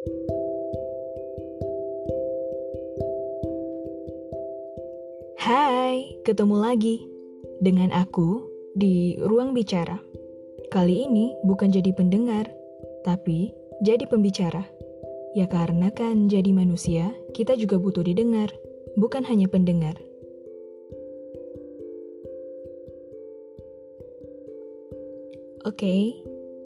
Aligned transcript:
Hai, 0.00 0.08
ketemu 6.24 6.56
lagi 6.56 7.04
dengan 7.60 7.92
aku 7.92 8.48
di 8.72 9.20
ruang 9.20 9.52
bicara. 9.52 10.00
Kali 10.72 11.04
ini 11.04 11.36
bukan 11.44 11.68
jadi 11.68 11.92
pendengar, 11.92 12.48
tapi 13.04 13.52
jadi 13.84 14.08
pembicara. 14.08 14.64
Ya 15.36 15.44
karena 15.44 15.92
kan 15.92 16.32
jadi 16.32 16.48
manusia, 16.48 17.12
kita 17.36 17.60
juga 17.60 17.76
butuh 17.76 18.00
didengar, 18.00 18.48
bukan 18.96 19.20
hanya 19.28 19.52
pendengar. 19.52 20.00
Oke, 25.68 25.84
okay, 25.84 26.16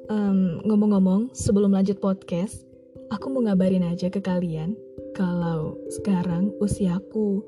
um, 0.07 0.62
ngomong-ngomong, 0.62 1.35
sebelum 1.35 1.75
lanjut 1.75 1.98
podcast, 1.98 2.62
aku 3.11 3.27
mau 3.29 3.45
ngabarin 3.45 3.84
aja 3.84 4.09
ke 4.09 4.20
kalian 4.20 4.77
kalau 5.12 5.77
sekarang 5.92 6.55
usiaku 6.60 7.45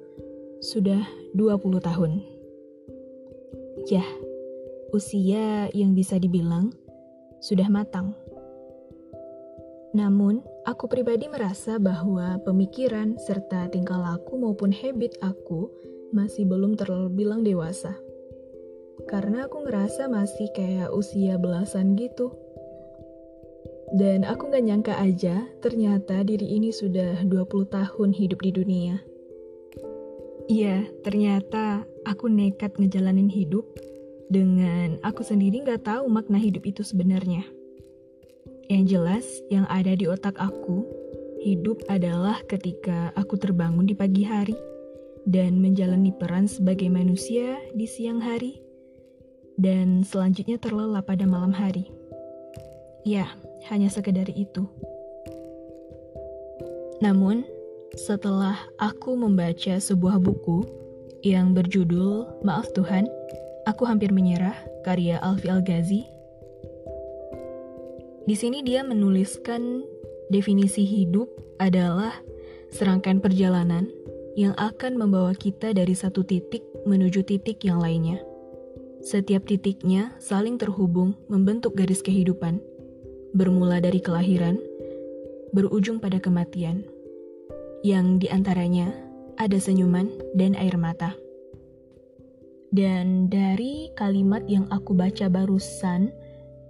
sudah 0.60 1.04
20 1.36 1.80
tahun. 1.80 2.12
Ya, 3.86 4.04
usia 4.90 5.70
yang 5.70 5.94
bisa 5.94 6.18
dibilang 6.18 6.74
sudah 7.38 7.68
matang. 7.68 8.16
Namun, 9.96 10.44
aku 10.68 10.92
pribadi 10.92 11.24
merasa 11.30 11.80
bahwa 11.80 12.36
pemikiran 12.44 13.16
serta 13.16 13.72
tingkah 13.72 13.96
laku 13.96 14.36
maupun 14.36 14.68
habit 14.74 15.16
aku 15.24 15.72
masih 16.12 16.44
belum 16.44 16.76
terbilang 16.76 17.40
dewasa. 17.40 17.96
Karena 19.08 19.46
aku 19.46 19.64
ngerasa 19.64 20.10
masih 20.10 20.50
kayak 20.52 20.92
usia 20.92 21.38
belasan 21.40 21.96
gitu. 21.96 22.34
Dan 23.94 24.26
aku 24.26 24.50
gak 24.50 24.66
nyangka 24.66 24.98
aja, 24.98 25.46
ternyata 25.62 26.26
diri 26.26 26.58
ini 26.58 26.74
sudah 26.74 27.22
20 27.22 27.70
tahun 27.70 28.10
hidup 28.10 28.42
di 28.42 28.50
dunia. 28.50 28.98
Iya, 30.46 30.86
ternyata 31.02 31.82
aku 32.06 32.30
nekat 32.30 32.78
ngejalanin 32.78 33.26
hidup 33.26 33.66
dengan 34.30 34.98
aku 35.02 35.22
sendiri 35.22 35.62
nggak 35.62 35.86
tahu 35.86 36.06
makna 36.10 36.38
hidup 36.38 36.66
itu 36.66 36.82
sebenarnya. 36.86 37.42
Yang 38.66 38.84
jelas, 38.90 39.26
yang 39.50 39.66
ada 39.70 39.94
di 39.94 40.10
otak 40.10 40.34
aku, 40.38 40.86
hidup 41.42 41.82
adalah 41.86 42.42
ketika 42.50 43.14
aku 43.14 43.38
terbangun 43.38 43.86
di 43.86 43.94
pagi 43.94 44.26
hari 44.26 44.58
dan 45.26 45.58
menjalani 45.62 46.14
peran 46.14 46.50
sebagai 46.50 46.90
manusia 46.90 47.58
di 47.74 47.86
siang 47.86 48.18
hari, 48.22 48.58
dan 49.58 50.02
selanjutnya 50.02 50.58
terlelap 50.58 51.06
pada 51.06 51.26
malam 51.26 51.54
hari. 51.54 51.95
Ya, 53.06 53.30
hanya 53.70 53.86
sekedar 53.86 54.26
itu. 54.34 54.66
Namun, 56.98 57.46
setelah 57.94 58.58
aku 58.82 59.14
membaca 59.14 59.78
sebuah 59.78 60.18
buku 60.18 60.66
yang 61.22 61.54
berjudul 61.54 62.42
Maaf 62.42 62.66
Tuhan, 62.74 63.06
Aku 63.70 63.86
Hampir 63.86 64.10
Menyerah, 64.10 64.58
karya 64.82 65.22
Alfi 65.22 65.46
Al-Ghazi. 65.46 66.02
Di 68.26 68.34
sini 68.34 68.66
dia 68.66 68.82
menuliskan 68.82 69.86
definisi 70.26 70.82
hidup 70.82 71.30
adalah 71.62 72.10
serangkaian 72.74 73.22
perjalanan 73.22 73.86
yang 74.34 74.58
akan 74.58 74.98
membawa 74.98 75.30
kita 75.30 75.70
dari 75.70 75.94
satu 75.94 76.26
titik 76.26 76.66
menuju 76.82 77.22
titik 77.22 77.62
yang 77.62 77.78
lainnya. 77.78 78.18
Setiap 78.98 79.46
titiknya 79.46 80.10
saling 80.18 80.58
terhubung 80.58 81.14
membentuk 81.30 81.78
garis 81.78 82.02
kehidupan, 82.02 82.58
bermula 83.34 83.82
dari 83.82 83.98
kelahiran, 83.98 84.60
berujung 85.50 85.98
pada 85.98 86.20
kematian 86.20 86.84
yang 87.82 88.18
di 88.20 88.26
antaranya 88.30 88.92
ada 89.40 89.56
senyuman 89.56 90.10
dan 90.34 90.54
air 90.58 90.74
mata. 90.78 91.14
Dan 92.74 93.30
dari 93.30 93.88
kalimat 93.94 94.42
yang 94.50 94.66
aku 94.74 94.92
baca 94.92 95.30
barusan, 95.30 96.10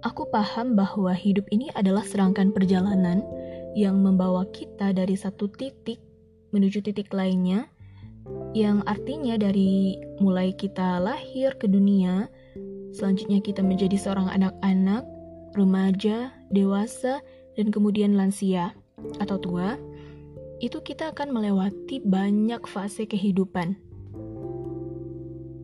aku 0.05 0.29
paham 0.29 0.77
bahwa 0.77 1.11
hidup 1.11 1.43
ini 1.49 1.73
adalah 1.73 2.05
serangkaian 2.05 2.53
perjalanan 2.53 3.25
yang 3.73 3.99
membawa 3.99 4.45
kita 4.53 4.93
dari 4.93 5.17
satu 5.17 5.49
titik 5.49 5.99
menuju 6.55 6.79
titik 6.85 7.11
lainnya, 7.11 7.67
yang 8.55 8.83
artinya 8.87 9.35
dari 9.35 9.99
mulai 10.19 10.55
kita 10.55 10.99
lahir 10.99 11.55
ke 11.59 11.67
dunia, 11.67 12.27
selanjutnya 12.95 13.43
kita 13.43 13.63
menjadi 13.63 13.95
seorang 13.99 14.31
anak-anak, 14.31 15.03
remaja, 15.57 16.31
dewasa, 16.53 17.25
dan 17.57 17.73
kemudian 17.73 18.13
lansia 18.13 18.77
atau 19.17 19.41
tua, 19.41 19.81
itu 20.61 20.81
kita 20.81 21.13
akan 21.13 21.33
melewati 21.33 22.01
banyak 22.01 22.61
fase 22.69 23.09
kehidupan. 23.09 23.77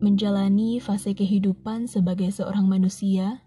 Menjalani 0.02 0.82
fase 0.82 1.14
kehidupan 1.14 1.86
sebagai 1.86 2.28
seorang 2.34 2.66
manusia, 2.66 3.40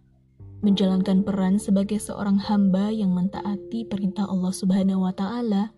menjalankan 0.65 1.21
peran 1.21 1.61
sebagai 1.61 2.01
seorang 2.01 2.41
hamba 2.41 2.89
yang 2.89 3.13
mentaati 3.13 3.85
perintah 3.85 4.25
Allah 4.25 4.51
Subhanahu 4.55 5.05
wa 5.05 5.13
taala. 5.13 5.75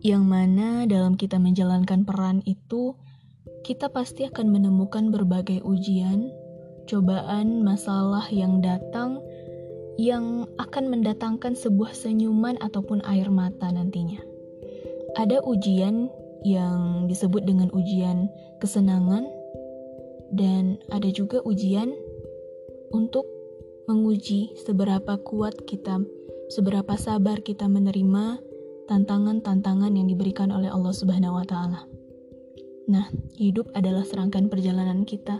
Yang 0.00 0.24
mana 0.24 0.84
dalam 0.88 1.16
kita 1.16 1.36
menjalankan 1.36 2.04
peran 2.04 2.40
itu 2.44 2.96
kita 3.60 3.92
pasti 3.92 4.24
akan 4.24 4.48
menemukan 4.48 5.12
berbagai 5.12 5.60
ujian, 5.60 6.32
cobaan, 6.90 7.62
masalah 7.62 8.26
yang 8.34 8.58
datang 8.58 9.22
yang 9.94 10.50
akan 10.58 10.90
mendatangkan 10.90 11.54
sebuah 11.54 11.94
senyuman 11.94 12.58
ataupun 12.58 12.98
air 13.06 13.30
mata 13.30 13.70
nantinya. 13.70 14.18
Ada 15.14 15.46
ujian 15.46 16.10
yang 16.42 17.06
disebut 17.06 17.46
dengan 17.46 17.70
ujian 17.70 18.26
kesenangan, 18.58 19.30
dan 20.34 20.82
ada 20.90 21.06
juga 21.14 21.38
ujian 21.46 21.94
untuk 22.90 23.28
menguji 23.86 24.54
seberapa 24.58 25.18
kuat 25.22 25.62
kita, 25.68 26.02
seberapa 26.50 26.94
sabar 26.98 27.38
kita 27.44 27.70
menerima 27.70 28.42
tantangan-tantangan 28.90 29.94
yang 29.94 30.10
diberikan 30.10 30.50
oleh 30.50 30.66
Allah 30.66 30.94
Subhanahu 30.94 31.38
wa 31.38 31.46
Ta'ala. 31.46 31.86
Nah, 32.90 33.06
hidup 33.38 33.70
adalah 33.78 34.02
serangkaian 34.02 34.50
perjalanan 34.50 35.06
kita 35.06 35.38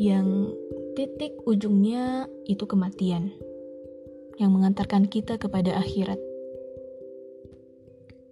yang 0.00 0.48
titik 0.96 1.36
ujungnya 1.44 2.24
itu 2.48 2.64
kematian 2.64 3.28
yang 4.40 4.56
mengantarkan 4.56 5.04
kita 5.04 5.36
kepada 5.36 5.76
akhirat. 5.76 6.16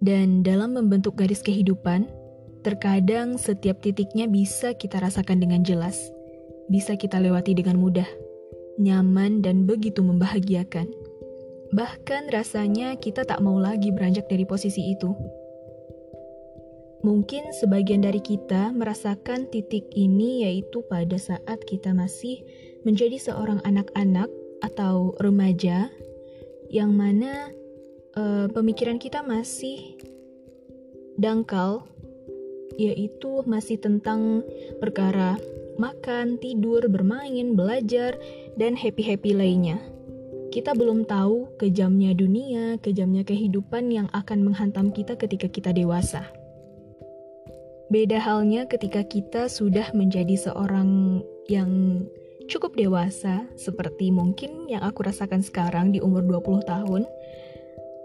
Dan 0.01 0.41
dalam 0.41 0.73
membentuk 0.73 1.13
garis 1.13 1.45
kehidupan, 1.45 2.09
terkadang 2.65 3.37
setiap 3.37 3.85
titiknya 3.85 4.25
bisa 4.25 4.73
kita 4.73 4.97
rasakan 4.97 5.37
dengan 5.37 5.61
jelas, 5.61 6.09
bisa 6.73 6.97
kita 6.97 7.21
lewati 7.21 7.53
dengan 7.53 7.77
mudah, 7.77 8.09
nyaman, 8.81 9.45
dan 9.45 9.69
begitu 9.69 10.01
membahagiakan. 10.01 10.89
Bahkan 11.69 12.33
rasanya 12.33 12.97
kita 12.97 13.29
tak 13.29 13.45
mau 13.45 13.61
lagi 13.61 13.93
beranjak 13.93 14.25
dari 14.25 14.41
posisi 14.41 14.97
itu. 14.97 15.13
Mungkin 16.99 17.55
sebagian 17.55 18.03
dari 18.03 18.19
kita 18.19 18.75
merasakan 18.75 19.47
titik 19.47 19.87
ini 19.95 20.43
yaitu 20.43 20.83
pada 20.91 21.15
saat 21.15 21.63
kita 21.63 21.95
masih 21.95 22.43
menjadi 22.83 23.15
seorang 23.15 23.63
anak-anak 23.63 24.27
atau 24.59 25.15
remaja 25.23 25.87
yang 26.67 26.91
mana 26.91 27.55
uh, 28.19 28.51
pemikiran 28.51 28.99
kita 28.99 29.23
masih 29.23 29.95
dangkal 31.15 31.87
yaitu 32.75 33.43
masih 33.47 33.79
tentang 33.79 34.43
perkara 34.83 35.39
makan, 35.79 36.35
tidur, 36.43 36.83
bermain, 36.91 37.55
belajar, 37.55 38.19
dan 38.59 38.75
happy-happy 38.75 39.31
lainnya. 39.31 39.79
Kita 40.51 40.75
belum 40.75 41.07
tahu 41.07 41.55
kejamnya 41.55 42.11
dunia, 42.11 42.75
kejamnya 42.83 43.23
kehidupan 43.23 43.87
yang 43.87 44.07
akan 44.11 44.43
menghantam 44.43 44.91
kita 44.91 45.15
ketika 45.15 45.47
kita 45.47 45.71
dewasa. 45.71 46.27
Beda 47.89 48.21
halnya 48.21 48.69
ketika 48.69 49.01
kita 49.01 49.49
sudah 49.49 49.89
menjadi 49.97 50.37
seorang 50.37 51.21
yang 51.49 52.05
cukup 52.45 52.77
dewasa, 52.77 53.49
seperti 53.57 54.13
mungkin 54.13 54.69
yang 54.69 54.85
aku 54.85 55.01
rasakan 55.01 55.41
sekarang 55.41 55.89
di 55.89 55.97
umur 55.97 56.21
20 56.21 56.69
tahun, 56.69 57.09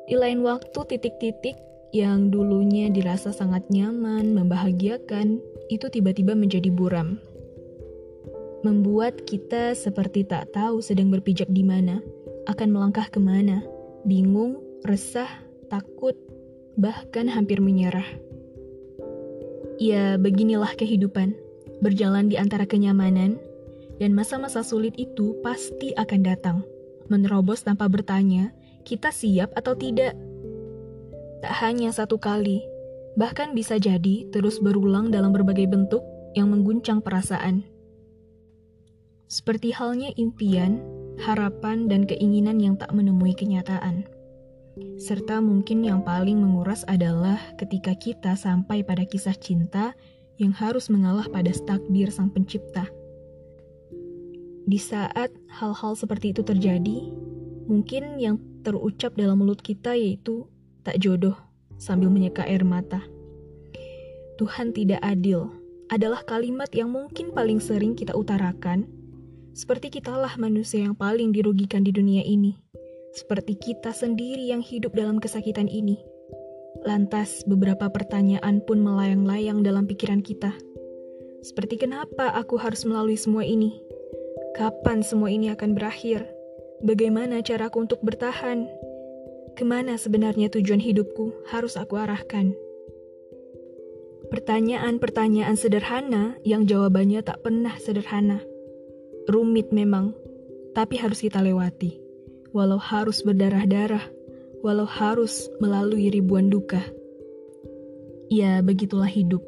di 0.08 0.16
lain 0.16 0.40
waktu 0.40 0.80
titik-titik 0.88 1.60
yang 1.92 2.32
dulunya 2.32 2.88
dirasa 2.88 3.28
sangat 3.28 3.68
nyaman, 3.68 4.32
membahagiakan, 4.32 5.44
itu 5.68 5.86
tiba-tiba 5.92 6.32
menjadi 6.32 6.72
buram. 6.72 7.20
Membuat 8.64 9.28
kita 9.28 9.76
seperti 9.76 10.24
tak 10.24 10.48
tahu 10.56 10.80
sedang 10.80 11.12
berpijak 11.12 11.52
di 11.52 11.60
mana, 11.60 12.00
akan 12.48 12.68
melangkah 12.72 13.08
ke 13.12 13.20
mana, 13.20 13.60
bingung, 14.08 14.64
resah, 14.88 15.28
takut, 15.68 16.16
bahkan 16.80 17.28
hampir 17.28 17.60
menyerah. 17.60 18.08
Ya, 19.74 20.14
beginilah 20.14 20.78
kehidupan, 20.78 21.34
berjalan 21.82 22.30
di 22.30 22.38
antara 22.38 22.62
kenyamanan, 22.62 23.42
dan 23.98 24.14
masa-masa 24.14 24.62
sulit 24.62 24.94
itu 24.94 25.34
pasti 25.42 25.90
akan 25.98 26.20
datang, 26.22 26.58
menerobos 27.10 27.66
tanpa 27.66 27.90
bertanya, 27.90 28.54
kita 28.86 29.10
siap 29.10 29.50
atau 29.58 29.74
tidak. 29.74 30.14
Tak 31.42 31.54
hanya 31.66 31.90
satu 31.90 32.22
kali, 32.22 32.62
bahkan 33.18 33.50
bisa 33.50 33.74
jadi 33.74 34.30
terus 34.30 34.62
berulang 34.62 35.10
dalam 35.10 35.34
berbagai 35.34 35.66
bentuk 35.66 36.06
yang 36.38 36.54
mengguncang 36.54 37.02
perasaan. 37.02 37.66
Seperti 39.26 39.74
halnya 39.74 40.14
impian, 40.14 40.78
harapan, 41.18 41.90
dan 41.90 42.06
keinginan 42.06 42.62
yang 42.62 42.78
tak 42.78 42.94
menemui 42.94 43.34
kenyataan. 43.34 44.06
Serta 44.98 45.38
mungkin 45.38 45.86
yang 45.86 46.02
paling 46.02 46.42
menguras 46.42 46.82
adalah 46.90 47.38
ketika 47.54 47.94
kita 47.94 48.34
sampai 48.34 48.82
pada 48.82 49.06
kisah 49.06 49.38
cinta 49.38 49.94
yang 50.34 50.50
harus 50.50 50.90
mengalah 50.90 51.30
pada 51.30 51.54
takdir 51.54 52.10
sang 52.10 52.30
pencipta. 52.34 52.90
Di 54.66 54.80
saat 54.80 55.30
hal-hal 55.46 55.94
seperti 55.94 56.34
itu 56.34 56.42
terjadi, 56.42 57.06
mungkin 57.70 58.18
yang 58.18 58.40
terucap 58.66 59.14
dalam 59.14 59.44
mulut 59.44 59.62
kita 59.62 59.94
yaitu 59.94 60.48
tak 60.82 60.98
jodoh 60.98 61.36
sambil 61.78 62.10
menyeka 62.10 62.42
air 62.42 62.66
mata. 62.66 63.04
Tuhan 64.40 64.74
tidak 64.74 64.98
adil 65.04 65.54
adalah 65.92 66.26
kalimat 66.26 66.72
yang 66.74 66.90
mungkin 66.90 67.30
paling 67.30 67.62
sering 67.62 67.94
kita 67.94 68.16
utarakan, 68.16 68.90
seperti 69.54 70.00
kitalah 70.00 70.34
manusia 70.34 70.82
yang 70.82 70.98
paling 70.98 71.30
dirugikan 71.30 71.86
di 71.86 71.94
dunia 71.94 72.26
ini, 72.26 72.63
seperti 73.14 73.54
kita 73.54 73.94
sendiri 73.94 74.50
yang 74.50 74.58
hidup 74.58 74.90
dalam 74.98 75.22
kesakitan 75.22 75.70
ini. 75.70 76.02
Lantas, 76.82 77.46
beberapa 77.46 77.86
pertanyaan 77.86 78.58
pun 78.66 78.82
melayang-layang 78.82 79.62
dalam 79.62 79.86
pikiran 79.86 80.20
kita. 80.20 80.50
Seperti 81.40 81.78
kenapa 81.78 82.34
aku 82.34 82.58
harus 82.58 82.82
melalui 82.82 83.14
semua 83.14 83.46
ini? 83.46 83.78
Kapan 84.58 85.06
semua 85.06 85.30
ini 85.30 85.54
akan 85.54 85.78
berakhir? 85.78 86.26
Bagaimana 86.82 87.40
caraku 87.40 87.86
untuk 87.86 88.02
bertahan? 88.02 88.66
Ke 89.54 89.62
mana 89.62 89.94
sebenarnya 89.94 90.50
tujuan 90.50 90.82
hidupku 90.82 91.30
harus 91.46 91.78
aku 91.78 91.94
arahkan? 91.94 92.52
Pertanyaan-pertanyaan 94.34 95.54
sederhana 95.54 96.34
yang 96.42 96.66
jawabannya 96.66 97.22
tak 97.22 97.38
pernah 97.46 97.78
sederhana. 97.78 98.42
Rumit 99.30 99.70
memang, 99.70 100.10
tapi 100.74 100.98
harus 100.98 101.22
kita 101.22 101.38
lewati. 101.38 102.03
Walau 102.54 102.78
harus 102.78 103.26
berdarah-darah, 103.26 104.06
walau 104.62 104.86
harus 104.86 105.50
melalui 105.58 106.06
ribuan 106.06 106.46
duka. 106.46 106.78
Ya, 108.30 108.62
begitulah 108.62 109.10
hidup. 109.10 109.42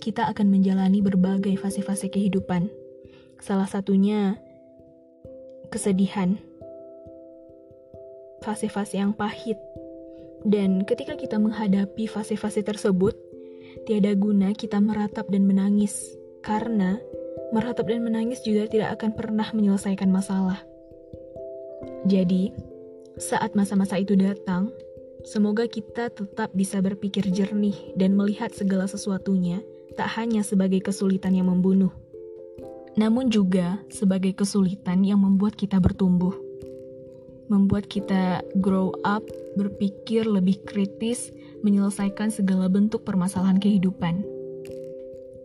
Kita 0.00 0.24
akan 0.32 0.48
menjalani 0.48 1.04
berbagai 1.04 1.52
fase-fase 1.60 2.08
kehidupan. 2.08 2.72
Salah 3.44 3.68
satunya 3.68 4.40
kesedihan, 5.68 6.40
fase-fase 8.40 8.96
yang 8.96 9.12
pahit. 9.12 9.60
Dan 10.46 10.88
ketika 10.88 11.18
kita 11.18 11.36
menghadapi 11.36 12.08
fase-fase 12.08 12.64
tersebut, 12.64 13.12
tiada 13.84 14.16
guna 14.16 14.56
kita 14.56 14.80
meratap 14.80 15.28
dan 15.28 15.44
menangis, 15.44 15.92
karena 16.40 16.96
meratap 17.52 17.84
dan 17.90 18.00
menangis 18.00 18.40
juga 18.46 18.64
tidak 18.70 18.96
akan 18.96 19.12
pernah 19.12 19.48
menyelesaikan 19.52 20.08
masalah. 20.08 20.62
Jadi, 22.06 22.54
saat 23.18 23.58
masa-masa 23.58 23.98
itu 23.98 24.14
datang, 24.14 24.70
semoga 25.26 25.66
kita 25.66 26.06
tetap 26.14 26.54
bisa 26.54 26.78
berpikir 26.78 27.26
jernih 27.34 27.74
dan 27.98 28.14
melihat 28.14 28.54
segala 28.54 28.86
sesuatunya 28.86 29.58
tak 29.98 30.14
hanya 30.14 30.46
sebagai 30.46 30.86
kesulitan 30.86 31.34
yang 31.34 31.50
membunuh, 31.50 31.90
namun 32.94 33.26
juga 33.26 33.82
sebagai 33.90 34.38
kesulitan 34.38 35.02
yang 35.02 35.18
membuat 35.18 35.58
kita 35.58 35.82
bertumbuh. 35.82 36.30
Membuat 37.50 37.90
kita 37.90 38.42
grow 38.62 38.94
up, 39.02 39.26
berpikir 39.58 40.30
lebih 40.30 40.62
kritis, 40.62 41.34
menyelesaikan 41.66 42.30
segala 42.30 42.70
bentuk 42.70 43.02
permasalahan 43.02 43.58
kehidupan. 43.58 44.22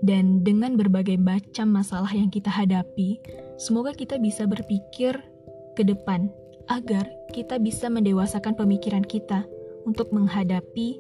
Dan 0.02 0.46
dengan 0.46 0.78
berbagai 0.78 1.18
macam 1.18 1.74
masalah 1.74 2.10
yang 2.14 2.30
kita 2.30 2.54
hadapi, 2.54 3.18
semoga 3.58 3.98
kita 3.98 4.22
bisa 4.22 4.46
berpikir 4.46 5.18
ke 5.78 5.86
depan 5.86 6.30
agar 6.70 7.10
kita 7.32 7.58
bisa 7.58 7.88
mendewasakan 7.88 8.54
pemikiran 8.54 9.06
kita 9.06 9.48
untuk 9.88 10.12
menghadapi 10.14 11.00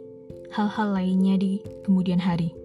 hal-hal 0.49 0.95
lainnya 0.95 1.37
di 1.37 1.61
kemudian 1.83 2.17
hari 2.17 2.55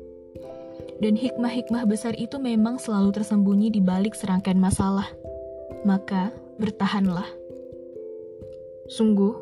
dan 1.01 1.13
hikmah-hikmah 1.17 1.85
besar 1.85 2.17
itu 2.17 2.41
memang 2.41 2.81
selalu 2.81 3.13
tersembunyi 3.13 3.69
di 3.69 3.81
balik 3.85 4.17
serangkaian 4.17 4.57
masalah. 4.57 5.09
Maka, 5.85 6.33
bertahanlah. 6.57 7.27
Sungguh, 8.89 9.37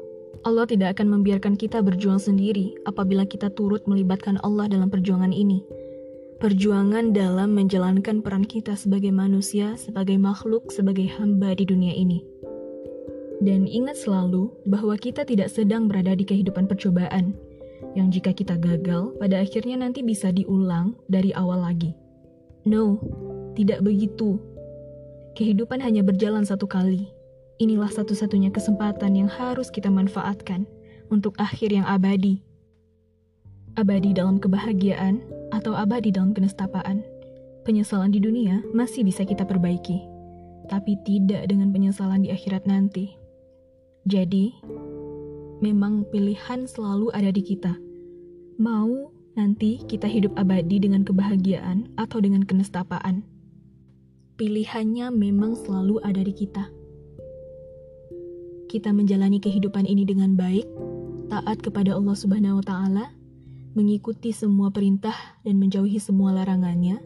Allah 0.45 0.67
tidak 0.67 0.99
akan 0.99 1.21
membiarkan 1.21 1.55
kita 1.55 1.81
berjuang 1.81 2.19
sendiri 2.19 2.75
apabila 2.85 3.25
kita 3.25 3.49
turut 3.55 3.87
melibatkan 3.87 4.37
Allah 4.43 4.67
dalam 4.67 4.91
perjuangan 4.91 5.31
ini. 5.31 5.63
Perjuangan 6.43 7.15
dalam 7.15 7.55
menjalankan 7.55 8.21
peran 8.21 8.45
kita 8.45 8.75
sebagai 8.75 9.15
manusia, 9.15 9.79
sebagai 9.79 10.19
makhluk, 10.19 10.69
sebagai 10.75 11.07
hamba 11.17 11.55
di 11.55 11.65
dunia 11.65 11.95
ini. 11.95 12.27
Dan 13.43 13.67
ingat 13.67 13.99
selalu 13.99 14.53
bahwa 14.71 14.95
kita 14.95 15.27
tidak 15.27 15.51
sedang 15.51 15.91
berada 15.91 16.15
di 16.15 16.23
kehidupan 16.23 16.71
percobaan, 16.71 17.35
yang 17.95 18.11
jika 18.11 18.35
kita 18.35 18.59
gagal, 18.59 19.15
pada 19.19 19.43
akhirnya 19.43 19.79
nanti 19.79 20.03
bisa 20.03 20.35
diulang 20.35 20.99
dari 21.07 21.31
awal 21.35 21.63
lagi. 21.63 21.95
No, 22.67 22.99
tidak 23.55 23.85
begitu. 23.87 24.41
Kehidupan 25.39 25.79
hanya 25.83 26.03
berjalan 26.03 26.47
satu 26.47 26.67
kali. 26.67 27.11
Inilah 27.63 27.91
satu-satunya 27.91 28.51
kesempatan 28.51 29.15
yang 29.15 29.31
harus 29.31 29.71
kita 29.71 29.87
manfaatkan 29.87 30.67
untuk 31.11 31.39
akhir 31.39 31.71
yang 31.71 31.87
abadi. 31.87 32.43
Abadi 33.79 34.11
dalam 34.15 34.39
kebahagiaan 34.43 35.23
atau 35.55 35.75
abadi 35.75 36.11
dalam 36.11 36.35
kenestapaan. 36.35 37.03
Penyesalan 37.63 38.11
di 38.11 38.21
dunia 38.21 38.61
masih 38.75 39.07
bisa 39.07 39.25
kita 39.25 39.47
perbaiki, 39.47 40.03
tapi 40.69 40.99
tidak 41.07 41.47
dengan 41.49 41.71
penyesalan 41.71 42.27
di 42.27 42.31
akhirat 42.35 42.67
nanti. 42.67 43.24
Jadi, 44.05 44.53
memang 45.65 46.05
pilihan 46.13 46.69
selalu 46.69 47.09
ada 47.17 47.33
di 47.33 47.41
kita. 47.41 47.73
Mau 48.61 49.09
nanti 49.33 49.81
kita 49.89 50.05
hidup 50.05 50.37
abadi 50.37 50.77
dengan 50.77 51.09
kebahagiaan 51.09 51.89
atau 51.97 52.21
dengan 52.21 52.45
kenestapaan. 52.45 53.25
Pilihannya 54.37 55.09
memang 55.09 55.57
selalu 55.57 56.05
ada 56.05 56.21
di 56.21 56.37
kita. 56.37 56.69
Kita 58.69 58.93
menjalani 58.93 59.41
kehidupan 59.41 59.89
ini 59.89 60.05
dengan 60.05 60.37
baik, 60.37 60.69
taat 61.33 61.65
kepada 61.65 61.97
Allah 61.97 62.13
Subhanahu 62.13 62.61
wa 62.61 62.65
taala, 62.67 63.07
mengikuti 63.73 64.37
semua 64.37 64.69
perintah 64.69 65.17
dan 65.49 65.57
menjauhi 65.57 65.97
semua 65.97 66.37
larangannya. 66.37 67.01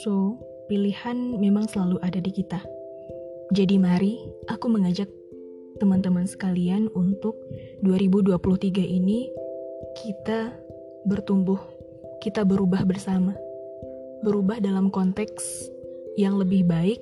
So, 0.00 0.40
pilihan 0.72 1.36
memang 1.36 1.68
selalu 1.68 2.00
ada 2.00 2.16
di 2.16 2.32
kita. 2.32 2.64
Jadi 3.52 3.76
mari 3.76 4.24
aku 4.46 4.70
mengajak 4.70 5.10
teman-teman 5.80 6.28
sekalian 6.28 6.92
untuk 6.92 7.40
2023 7.80 8.84
ini 8.84 9.32
kita 9.96 10.52
bertumbuh, 11.08 11.56
kita 12.20 12.44
berubah 12.44 12.84
bersama. 12.84 13.32
Berubah 14.20 14.60
dalam 14.60 14.92
konteks 14.92 15.72
yang 16.20 16.36
lebih 16.36 16.68
baik 16.68 17.00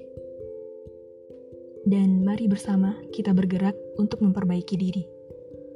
dan 1.90 2.22
mari 2.22 2.46
bersama 2.46 2.94
kita 3.10 3.34
bergerak 3.34 3.74
untuk 3.98 4.22
memperbaiki 4.22 4.78
diri. 4.78 5.04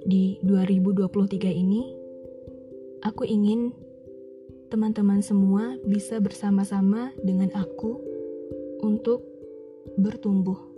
Di 0.07 0.39
2023 0.47 1.51
ini, 1.51 1.83
aku 3.03 3.27
ingin 3.27 3.75
teman-teman 4.71 5.19
semua 5.27 5.75
bisa 5.83 6.23
bersama-sama 6.23 7.11
dengan 7.19 7.51
aku 7.59 7.99
untuk 8.87 9.27
bertumbuh 9.99 10.72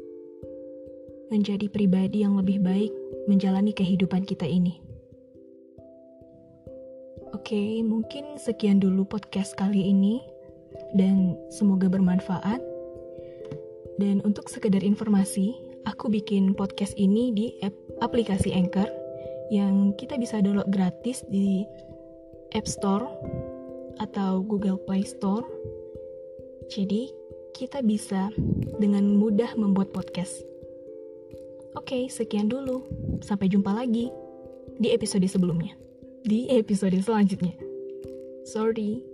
menjadi 1.35 1.67
pribadi 1.67 2.23
yang 2.23 2.39
lebih 2.39 2.63
baik 2.63 2.95
menjalani 3.27 3.75
kehidupan 3.75 4.23
kita 4.23 4.47
ini. 4.47 4.79
Oke, 7.35 7.83
mungkin 7.83 8.39
sekian 8.39 8.79
dulu 8.79 9.03
podcast 9.03 9.59
kali 9.59 9.91
ini 9.91 10.23
dan 10.95 11.35
semoga 11.51 11.91
bermanfaat. 11.91 12.63
Dan 13.99 14.23
untuk 14.23 14.47
sekedar 14.47 14.87
informasi, 14.87 15.59
aku 15.91 16.07
bikin 16.07 16.55
podcast 16.55 16.95
ini 16.95 17.35
di 17.35 17.47
app 17.67 17.75
aplikasi 17.99 18.55
Anchor 18.55 18.87
yang 19.51 19.93
kita 19.99 20.15
bisa 20.15 20.39
download 20.39 20.71
gratis 20.71 21.27
di 21.27 21.67
App 22.55 22.71
Store 22.71 23.11
atau 23.99 24.39
Google 24.43 24.79
Play 24.87 25.03
Store. 25.03 25.45
Jadi, 26.71 27.11
kita 27.55 27.83
bisa 27.83 28.31
dengan 28.83 29.15
mudah 29.15 29.55
membuat 29.55 29.95
podcast. 29.95 30.54
Oke, 31.75 32.07
sekian 32.11 32.51
dulu. 32.51 32.87
Sampai 33.23 33.51
jumpa 33.51 33.75
lagi 33.75 34.11
di 34.79 34.91
episode 34.95 35.27
sebelumnya. 35.27 35.75
Di 36.25 36.49
episode 36.51 36.97
selanjutnya. 36.99 37.55
Sorry. 38.49 39.14